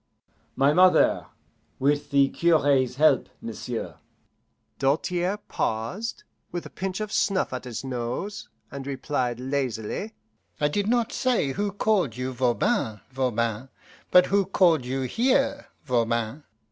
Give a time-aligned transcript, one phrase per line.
[0.55, 1.27] "My mother,
[1.77, 3.93] with the cure's help, m'sieu'."
[4.79, 10.13] Doltaire paused, with a pinch of snuff at his nose, and replied lazily,
[10.59, 13.69] "I did not say 'Who called you VOBAN?' Voban,
[14.09, 16.45] but who called you here, Voban?"